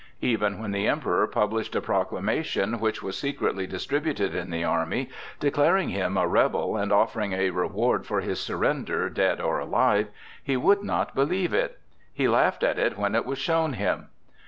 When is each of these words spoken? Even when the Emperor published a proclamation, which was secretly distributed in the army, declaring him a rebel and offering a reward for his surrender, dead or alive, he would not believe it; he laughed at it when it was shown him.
Even 0.23 0.57
when 0.57 0.71
the 0.71 0.87
Emperor 0.87 1.27
published 1.27 1.75
a 1.75 1.79
proclamation, 1.79 2.79
which 2.79 3.03
was 3.03 3.15
secretly 3.19 3.67
distributed 3.67 4.33
in 4.33 4.49
the 4.49 4.63
army, 4.63 5.09
declaring 5.39 5.89
him 5.89 6.17
a 6.17 6.27
rebel 6.27 6.75
and 6.75 6.91
offering 6.91 7.33
a 7.33 7.51
reward 7.51 8.07
for 8.07 8.19
his 8.21 8.39
surrender, 8.41 9.11
dead 9.11 9.39
or 9.39 9.59
alive, 9.59 10.07
he 10.43 10.57
would 10.57 10.81
not 10.81 11.13
believe 11.13 11.53
it; 11.53 11.79
he 12.11 12.27
laughed 12.27 12.63
at 12.63 12.79
it 12.79 12.97
when 12.97 13.13
it 13.13 13.27
was 13.27 13.37
shown 13.37 13.73
him. 13.73 14.07